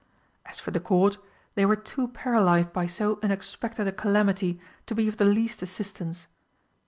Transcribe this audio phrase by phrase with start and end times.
[0.47, 1.19] As for the Court,
[1.53, 6.25] they were too paralysed by so unexpected a calamity to be of the least assistance.